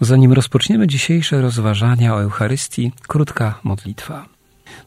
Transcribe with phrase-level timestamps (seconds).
[0.00, 4.26] Zanim rozpoczniemy dzisiejsze rozważania o Eucharystii, krótka modlitwa.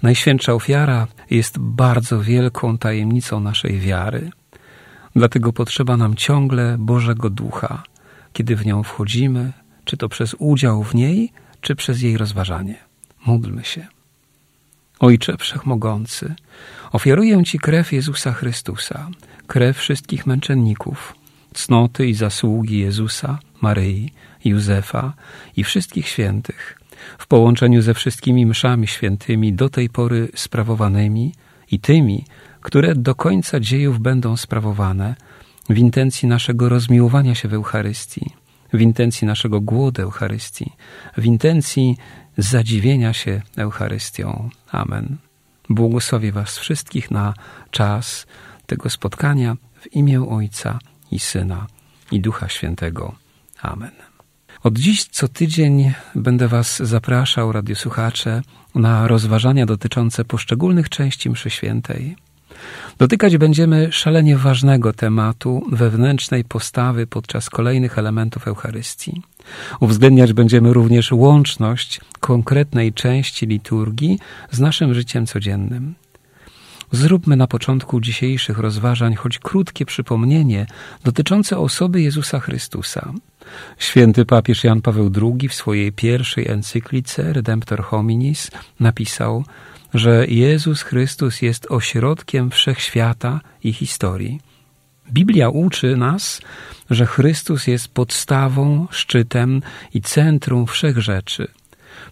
[0.02, 4.32] Najświętsza ofiara jest bardzo wielką tajemnicą naszej wiary.
[5.16, 7.84] Dlatego potrzeba nam ciągle Bożego Ducha,
[8.34, 9.54] kiedy w nią wchodzimy,
[9.86, 12.76] czy to przez udział w niej, czy przez jej rozważanie.
[13.26, 13.88] Módlmy się.
[15.00, 16.36] Ojcze Wszechmogący,
[16.92, 19.10] ofiaruję Ci krew Jezusa Chrystusa,
[19.48, 21.16] krew wszystkich męczenników,
[21.54, 24.14] cnoty i zasługi Jezusa, Maryi,
[24.46, 25.14] Józefa
[25.58, 26.80] i wszystkich świętych,
[27.18, 31.34] w połączeniu ze wszystkimi mszami świętymi do tej pory sprawowanymi
[31.72, 32.26] i tymi,
[32.62, 35.16] które do końca dziejów będą sprawowane,
[35.70, 38.26] w intencji naszego rozmiłowania się w Eucharystii,
[38.74, 40.72] w intencji naszego głodu Eucharystii,
[41.18, 41.98] w intencji
[42.38, 44.50] zadziwienia się Eucharystią.
[44.72, 45.18] Amen.
[45.70, 47.34] Błogosławię Was wszystkich na
[47.72, 48.28] czas
[48.66, 50.80] tego spotkania w imię Ojca
[51.12, 51.68] i Syna
[52.12, 53.23] i Ducha Świętego.
[53.64, 53.92] Amen.
[54.64, 58.42] Od dziś co tydzień będę Was zapraszał, radiosłuchacze,
[58.76, 62.16] na rozważania dotyczące poszczególnych części mszy świętej.
[62.98, 69.22] Dotykać będziemy szalenie ważnego tematu wewnętrznej postawy podczas kolejnych elementów Eucharystii.
[69.80, 74.20] Uwzględniać będziemy również łączność konkretnej części liturgii
[74.52, 75.96] z naszym życiem codziennym.
[76.92, 80.66] Zróbmy na początku dzisiejszych rozważań choć krótkie przypomnienie
[81.04, 83.14] dotyczące osoby Jezusa Chrystusa.
[83.78, 89.44] Święty papież Jan Paweł II w swojej pierwszej encyklice Redemptor Hominis napisał,
[89.94, 94.40] że Jezus Chrystus jest ośrodkiem wszechświata i historii.
[95.12, 96.42] Biblia uczy nas,
[96.90, 99.62] że Chrystus jest podstawą, szczytem
[99.94, 101.48] i centrum wszech rzeczy.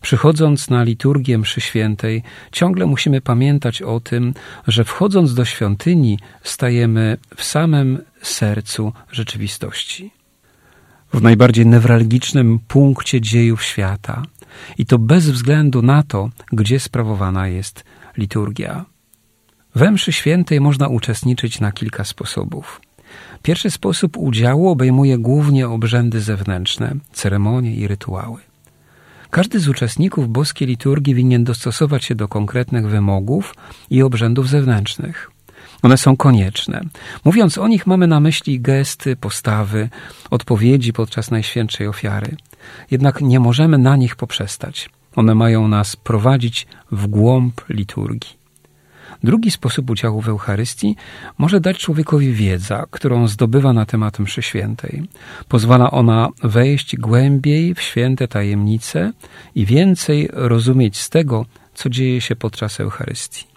[0.01, 4.33] Przychodząc na liturgię mszy świętej, ciągle musimy pamiętać o tym,
[4.67, 10.11] że wchodząc do świątyni, stajemy w samym sercu rzeczywistości.
[11.13, 14.23] W najbardziej newralgicznym punkcie dziejów świata.
[14.77, 17.83] I to bez względu na to, gdzie sprawowana jest
[18.17, 18.85] liturgia.
[19.75, 22.81] We mszy świętej można uczestniczyć na kilka sposobów.
[23.43, 28.39] Pierwszy sposób udziału obejmuje głównie obrzędy zewnętrzne, ceremonie i rytuały.
[29.29, 33.55] Każdy z uczestników boskiej liturgii winien dostosować się do konkretnych wymogów
[33.89, 35.31] i obrzędów zewnętrznych.
[35.81, 36.81] One są konieczne.
[37.25, 39.89] Mówiąc o nich, mamy na myśli gesty, postawy,
[40.29, 42.35] odpowiedzi podczas najświętszej ofiary.
[42.91, 44.89] Jednak nie możemy na nich poprzestać.
[45.15, 48.41] One mają nas prowadzić w głąb liturgii.
[49.23, 50.95] Drugi sposób udziału w Eucharystii
[51.37, 55.03] może dać człowiekowi wiedza, którą zdobywa na temat mszy świętej.
[55.47, 59.13] Pozwala ona wejść głębiej w święte tajemnice
[59.55, 63.50] i więcej rozumieć z tego, co dzieje się podczas Eucharystii.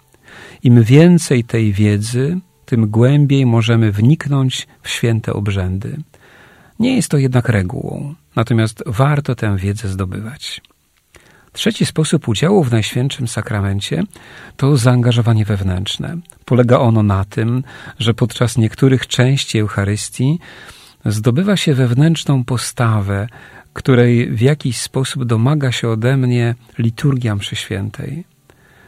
[0.63, 5.97] Im więcej tej wiedzy, tym głębiej możemy wniknąć w święte obrzędy.
[6.79, 10.61] Nie jest to jednak regułą, natomiast warto tę wiedzę zdobywać.
[11.53, 14.03] Trzeci sposób udziału w Najświętszym Sakramencie
[14.57, 16.17] to zaangażowanie wewnętrzne.
[16.45, 17.63] Polega ono na tym,
[17.99, 20.39] że podczas niektórych części Eucharystii
[21.05, 23.27] zdobywa się wewnętrzną postawę,
[23.73, 28.23] której w jakiś sposób domaga się ode mnie liturgia mszy świętej.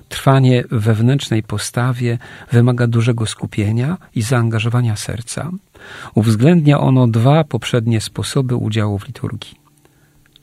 [0.09, 2.17] Trwanie wewnętrznej postawie
[2.51, 5.51] wymaga dużego skupienia i zaangażowania serca.
[6.15, 9.67] Uwzględnia ono dwa poprzednie sposoby udziału w liturgii.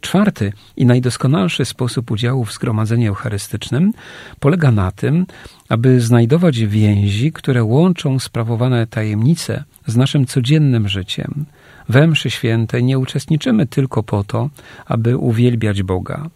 [0.00, 3.92] Czwarty i najdoskonalszy sposób udziału w zgromadzeniu eucharystycznym
[4.40, 5.26] polega na tym,
[5.68, 11.46] aby znajdować więzi, które łączą sprawowane tajemnice z naszym codziennym życiem.
[11.88, 14.50] We mszy świętej nie uczestniczymy tylko po to,
[14.86, 16.30] aby uwielbiać Boga.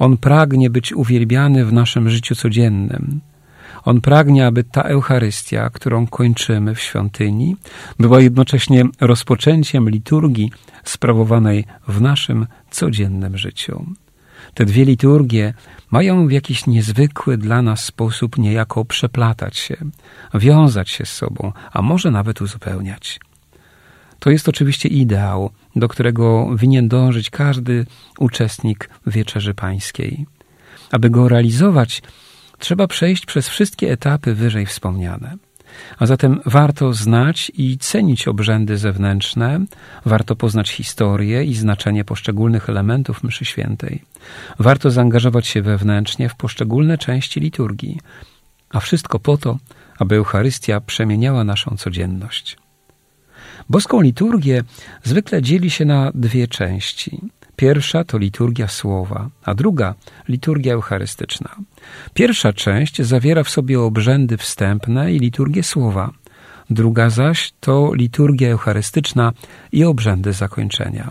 [0.00, 3.20] On pragnie być uwielbiany w naszym życiu codziennym.
[3.84, 7.56] On pragnie, aby ta Eucharystia, którą kończymy w świątyni,
[7.98, 10.52] była jednocześnie rozpoczęciem liturgii
[10.84, 13.86] sprawowanej w naszym codziennym życiu.
[14.54, 15.54] Te dwie liturgie
[15.90, 19.76] mają w jakiś niezwykły dla nas sposób niejako przeplatać się,
[20.34, 23.20] wiązać się z sobą, a może nawet uzupełniać.
[24.18, 27.86] To jest oczywiście ideał, do którego winien dążyć każdy
[28.18, 30.26] uczestnik wieczerzy pańskiej.
[30.90, 32.02] Aby go realizować,
[32.58, 35.36] trzeba przejść przez wszystkie etapy wyżej wspomniane.
[35.98, 39.60] A zatem warto znać i cenić obrzędy zewnętrzne,
[40.04, 44.02] warto poznać historię i znaczenie poszczególnych elementów mszy świętej.
[44.58, 47.98] Warto zaangażować się wewnętrznie w poszczególne części liturgii,
[48.70, 49.58] a wszystko po to,
[49.98, 52.56] aby Eucharystia przemieniała naszą codzienność.
[53.68, 54.62] Boską liturgię
[55.02, 57.20] zwykle dzieli się na dwie części.
[57.56, 59.94] Pierwsza to liturgia słowa, a druga
[60.28, 61.56] liturgia eucharystyczna.
[62.14, 66.10] Pierwsza część zawiera w sobie obrzędy wstępne i liturgię słowa.
[66.70, 69.32] Druga zaś to liturgia eucharystyczna
[69.72, 71.10] i obrzędy zakończenia.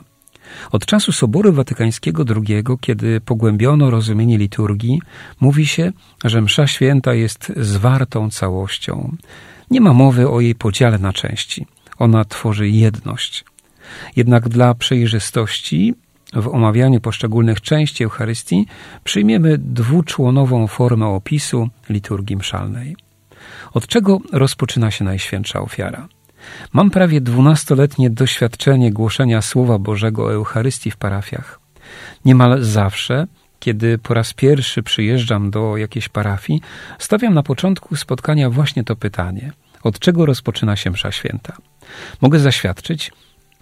[0.71, 5.01] Od czasu Soboru Watykańskiego II, kiedy pogłębiono rozumienie liturgii,
[5.39, 5.91] mówi się,
[6.25, 9.15] że msza święta jest zwartą całością.
[9.71, 11.65] Nie ma mowy o jej podziale na części.
[11.99, 13.45] Ona tworzy jedność.
[14.15, 15.93] Jednak dla przejrzystości
[16.33, 18.65] w omawianiu poszczególnych części Eucharystii
[19.03, 22.95] przyjmiemy dwuczłonową formę opisu liturgii mszalnej.
[23.73, 26.07] Od czego rozpoczyna się Najświętsza Ofiara?
[26.73, 31.59] Mam prawie dwunastoletnie doświadczenie głoszenia Słowa Bożego o Eucharystii w parafiach.
[32.25, 33.27] Niemal zawsze,
[33.59, 36.61] kiedy po raz pierwszy przyjeżdżam do jakiejś parafii,
[36.99, 39.51] stawiam na początku spotkania właśnie to pytanie:
[39.83, 41.57] od czego rozpoczyna się Msza Święta?
[42.21, 43.11] Mogę zaświadczyć,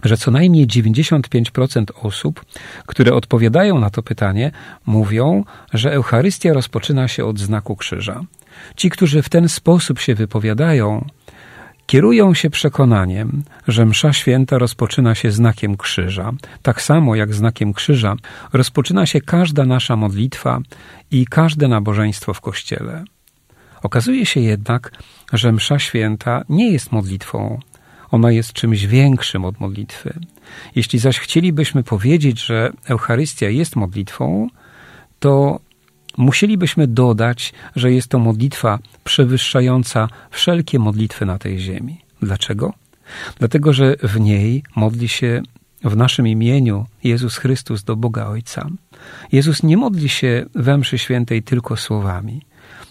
[0.04, 2.44] że co najmniej 95% osób,
[2.86, 4.50] które odpowiadają na to pytanie,
[4.86, 8.20] mówią, że Eucharystia rozpoczyna się od znaku krzyża.
[8.76, 11.06] Ci, którzy w ten sposób się wypowiadają,
[11.86, 16.32] kierują się przekonaniem, że Msza Święta rozpoczyna się znakiem krzyża,
[16.62, 18.16] tak samo jak znakiem krzyża
[18.52, 20.60] rozpoczyna się każda nasza modlitwa
[21.10, 23.04] i każde nabożeństwo w Kościele.
[23.82, 24.92] Okazuje się jednak,
[25.32, 27.60] że Msza Święta nie jest modlitwą,
[28.10, 30.20] ona jest czymś większym od modlitwy.
[30.74, 34.48] Jeśli zaś chcielibyśmy powiedzieć, że Eucharystia jest modlitwą,
[35.18, 35.60] to
[36.16, 42.00] musielibyśmy dodać, że jest to modlitwa przewyższająca wszelkie modlitwy na tej ziemi.
[42.22, 42.74] Dlaczego?
[43.38, 45.42] Dlatego, że w niej modli się
[45.84, 48.68] w naszym imieniu Jezus Chrystus do Boga Ojca.
[49.32, 52.42] Jezus nie modli się we mszy świętej tylko słowami.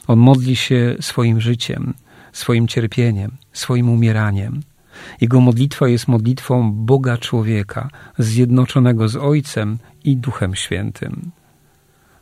[0.08, 1.94] On modli się swoim życiem,
[2.34, 4.62] swoim cierpieniem, swoim umieraniem,
[5.22, 11.32] jego modlitwa jest modlitwą Boga człowieka, zjednoczonego z Ojcem i Duchem Świętym.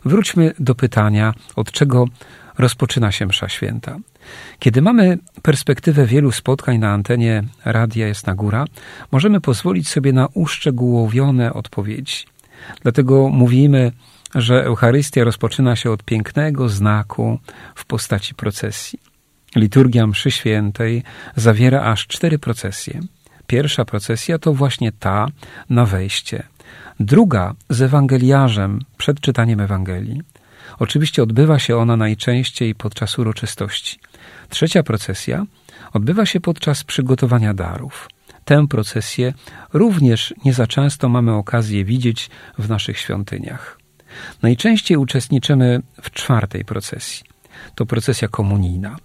[0.06, 2.06] Wróćmy do pytania, od czego
[2.58, 3.98] rozpoczyna się Msza Święta.
[4.60, 8.66] Kiedy mamy perspektywę wielu spotkań na antenie Radia Jasna Góra,
[9.12, 12.26] możemy pozwolić sobie na uszczegółowione odpowiedzi.
[12.82, 13.92] Dlatego mówimy,
[14.36, 17.40] że Eucharystia rozpoczyna się od pięknego znaku
[17.76, 19.15] w postaci procesji.
[19.56, 21.04] Liturgia mszy świętej
[21.36, 23.00] zawiera aż cztery procesje.
[23.48, 25.28] Pierwsza procesja to właśnie ta
[25.70, 26.44] na wejście.
[27.00, 30.22] Druga z ewangeliarzem przed czytaniem Ewangelii.
[30.80, 34.00] Oczywiście odbywa się ona najczęściej podczas uroczystości.
[34.50, 35.46] Trzecia procesja
[35.94, 38.10] odbywa się podczas przygotowania darów.
[38.46, 39.34] Tę procesję
[39.74, 42.30] również nie za często mamy okazję widzieć
[42.60, 43.80] w naszych świątyniach.
[44.42, 47.24] Najczęściej uczestniczymy w czwartej procesji.
[47.76, 48.96] To procesja komunijna.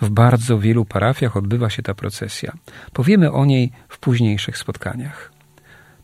[0.00, 2.52] W bardzo wielu parafiach odbywa się ta procesja.
[2.92, 5.32] Powiemy o niej w późniejszych spotkaniach.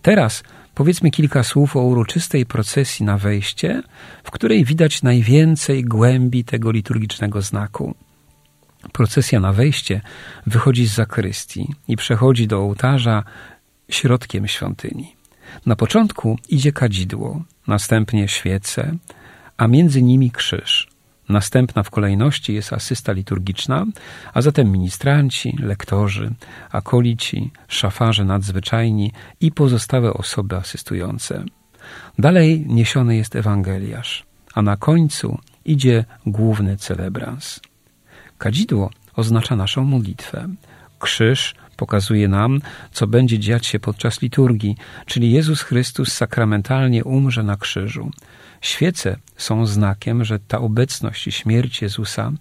[0.03, 0.43] Teraz
[0.75, 3.83] powiedzmy kilka słów o uroczystej procesji na wejście,
[4.25, 7.95] w której widać najwięcej głębi tego liturgicznego znaku.
[8.93, 10.01] Procesja na wejście
[10.47, 13.25] wychodzi z zakrystii i przechodzi do ołtarza
[13.89, 15.17] środkiem świątyni.
[15.67, 18.97] Na początku idzie kadzidło, następnie świece,
[19.57, 20.94] a między nimi krzyż.
[21.29, 23.87] Następna w kolejności jest asysta liturgiczna,
[24.35, 26.35] a zatem ministranci, lektorzy,
[26.71, 31.45] akolici, szafarze nadzwyczajni i pozostałe osoby asystujące.
[32.19, 37.61] Dalej niesiony jest Ewangeliarz, a na końcu idzie główny celebrans.
[38.39, 40.49] Kadzidło oznacza naszą modlitwę.
[40.99, 42.61] Krzyż pokazuje nam,
[42.93, 44.77] co będzie dziać się podczas liturgii,
[45.07, 48.11] czyli Jezus Chrystus sakramentalnie umrze na krzyżu.
[48.61, 52.33] Świece są znakiem, że ta obecność i śmierć Jezusa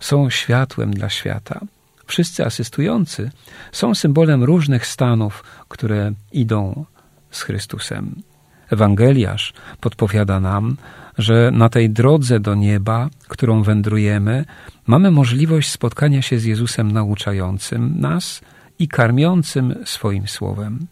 [0.00, 1.60] są światłem dla świata.
[2.06, 3.30] Wszyscy asystujący
[3.72, 6.84] są symbolem różnych stanów, które idą
[7.30, 8.22] z Chrystusem.
[8.70, 10.76] Ewangeliarz podpowiada nam,
[11.18, 14.44] że na tej drodze do nieba, którą wędrujemy,
[14.86, 18.40] mamy możliwość spotkania się z Jezusem nauczającym nas
[18.78, 20.86] i karmiącym swoim słowem.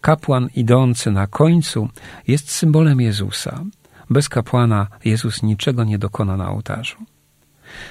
[0.00, 1.88] Kapłan idący na końcu
[2.28, 3.64] jest symbolem Jezusa.
[4.10, 6.96] Bez kapłana Jezus niczego nie dokona na ołtarzu.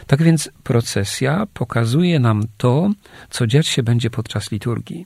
[0.08, 2.90] Tak więc procesja pokazuje nam to,
[3.30, 5.06] co dziać się będzie podczas liturgii.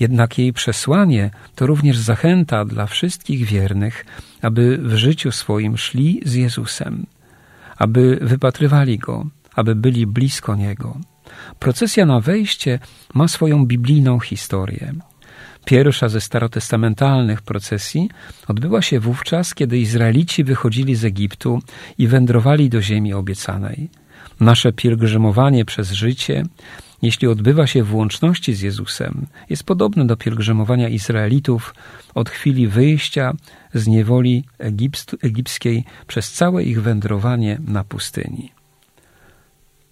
[0.00, 4.06] Jednak jej przesłanie to również zachęta dla wszystkich wiernych,
[4.42, 7.06] aby w życiu swoim szli z Jezusem,
[7.76, 10.96] aby wypatrywali Go, aby byli blisko Niego,
[11.58, 12.78] procesja na wejście
[13.14, 14.92] ma swoją biblijną historię.
[15.64, 18.10] Pierwsza ze starotestamentalnych procesji
[18.48, 21.62] odbyła się wówczas, kiedy Izraelici wychodzili z Egiptu
[21.98, 23.90] i wędrowali do ziemi obiecanej.
[24.40, 26.44] Nasze pielgrzymowanie przez życie,
[27.02, 31.74] jeśli odbywa się w łączności z Jezusem, jest podobne do pielgrzymowania Izraelitów
[32.14, 33.32] od chwili wyjścia
[33.74, 34.44] z niewoli
[35.22, 38.52] egipskiej przez całe ich wędrowanie na pustyni.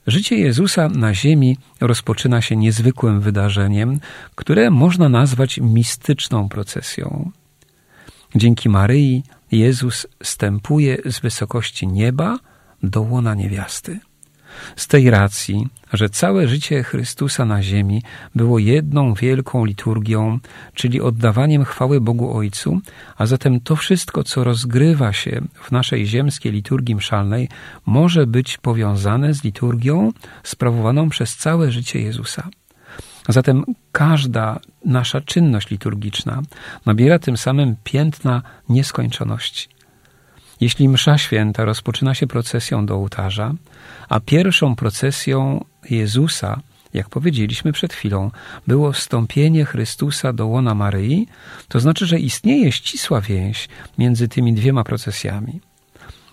[0.07, 4.00] Życie Jezusa na ziemi rozpoczyna się niezwykłym wydarzeniem,
[4.35, 7.30] które można nazwać mistyczną procesją.
[8.35, 12.38] Dzięki Maryi Jezus stępuje z wysokości nieba
[12.83, 14.00] do łona niewiasty.
[14.76, 18.02] Z tej racji, że całe życie Chrystusa na ziemi
[18.35, 20.38] było jedną wielką liturgią,
[20.75, 22.80] czyli oddawaniem chwały Bogu Ojcu,
[23.16, 27.49] a zatem to wszystko, co rozgrywa się w naszej ziemskiej liturgii mszalnej,
[27.87, 32.49] może być powiązane z liturgią sprawowaną przez całe życie Jezusa.
[33.28, 36.42] Zatem każda nasza czynność liturgiczna
[36.87, 39.69] nabiera tym samym piętna nieskończoności.
[40.61, 43.55] Jeśli msza święta rozpoczyna się procesją do ołtarza,
[44.09, 46.61] a pierwszą procesją Jezusa,
[46.95, 48.31] jak powiedzieliśmy przed chwilą,
[48.67, 51.29] było wstąpienie Chrystusa do łona Maryi,
[51.69, 55.61] to znaczy, że istnieje ścisła więź między tymi dwiema procesjami.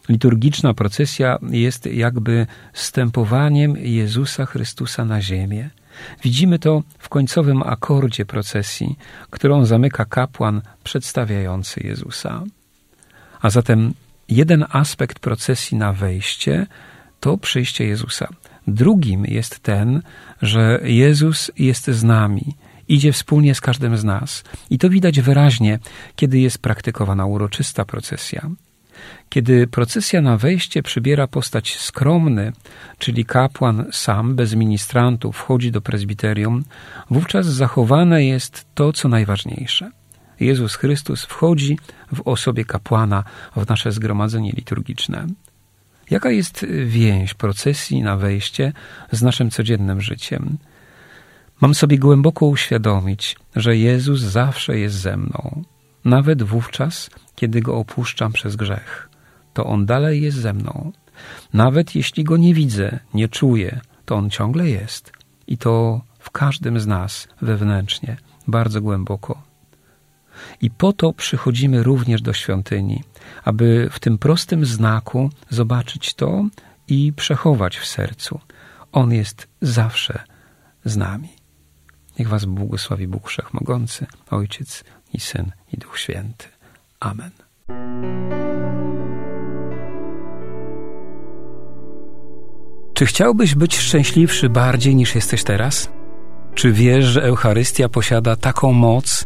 [0.09, 5.69] Liturgiczna procesja jest jakby stępowaniem Jezusa Chrystusa na ziemię.
[6.23, 8.95] Widzimy to w końcowym akordzie procesji,
[9.29, 12.43] którą zamyka kapłan przedstawiający Jezusa.
[13.41, 13.93] A zatem
[14.29, 16.67] jeden aspekt procesji na wejście
[17.19, 18.27] to przyjście Jezusa.
[18.67, 20.01] Drugim jest ten,
[20.41, 22.55] że Jezus jest z nami,
[22.87, 24.43] idzie wspólnie z każdym z nas.
[24.69, 25.79] I to widać wyraźnie,
[26.15, 28.49] kiedy jest praktykowana uroczysta procesja.
[29.29, 32.51] Kiedy procesja na wejście przybiera postać skromny,
[32.97, 36.63] czyli kapłan sam, bez ministrantów, wchodzi do prezbiterium,
[37.09, 39.91] wówczas zachowane jest to, co najważniejsze.
[40.39, 41.79] Jezus Chrystus wchodzi
[42.13, 43.23] w osobie kapłana
[43.55, 45.27] w nasze zgromadzenie liturgiczne.
[46.09, 48.73] Jaka jest więź procesji na wejście
[49.11, 50.57] z naszym codziennym życiem?
[51.61, 55.63] Mam sobie głęboko uświadomić, że Jezus zawsze jest ze mną,
[56.05, 59.09] nawet wówczas, kiedy go opuszczam przez grzech.
[59.53, 60.91] To on dalej jest ze mną.
[61.53, 65.11] Nawet jeśli go nie widzę, nie czuję, to on ciągle jest.
[65.47, 68.17] I to w każdym z nas wewnętrznie,
[68.47, 69.41] bardzo głęboko.
[70.61, 73.03] I po to przychodzimy również do świątyni,
[73.43, 76.45] aby w tym prostym znaku zobaczyć to
[76.87, 78.39] i przechować w sercu.
[78.91, 80.23] On jest zawsze
[80.85, 81.29] z nami.
[82.19, 86.45] Niech Was błogosławi Bóg Wszechmogący, Ojciec i Syn i Duch Święty.
[86.99, 87.31] Amen.
[92.93, 95.89] Czy chciałbyś być szczęśliwszy bardziej niż jesteś teraz?
[96.55, 99.25] Czy wiesz, że Eucharystia posiada taką moc,